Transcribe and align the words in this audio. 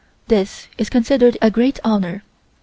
This 0.29 0.67
is 0.79 0.89
considered 0.89 1.37
a 1.43 1.51
great 1.51 1.79
honor. 1.83 2.23